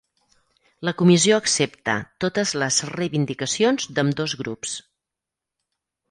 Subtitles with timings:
[0.87, 4.73] La Comissió accepta totes les reivindicacions d'ambdós grups.